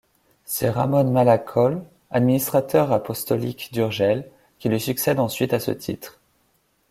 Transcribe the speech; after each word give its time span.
C'est 0.45 0.71
Ramón 0.71 1.11
Malla 1.11 1.37
Call, 1.37 1.83
administrateur 2.09 2.91
apostolique 2.91 3.69
d'Urgell, 3.71 4.31
qui 4.57 4.67
lui 4.67 4.79
succède 4.79 5.19
ensuite 5.19 5.53
à 5.53 5.59
ce 5.59 5.69
titre. 5.69 6.19